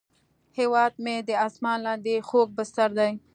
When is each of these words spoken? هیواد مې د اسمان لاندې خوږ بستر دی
هیواد 0.57 0.93
مې 1.03 1.15
د 1.27 1.29
اسمان 1.47 1.77
لاندې 1.85 2.13
خوږ 2.27 2.47
بستر 2.57 2.89
دی 2.99 3.11